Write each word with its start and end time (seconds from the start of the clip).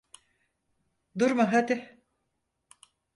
Durma 1.15 1.51
hadi. 1.53 1.99